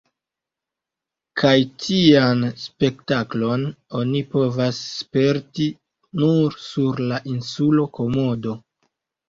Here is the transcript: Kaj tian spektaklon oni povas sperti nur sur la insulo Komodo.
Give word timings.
Kaj 1.41 1.51
tian 1.83 2.41
spektaklon 2.61 3.67
oni 4.01 4.23
povas 4.33 4.81
sperti 4.95 5.69
nur 6.25 6.61
sur 6.67 7.07
la 7.15 7.23
insulo 7.37 7.89
Komodo. 8.03 8.59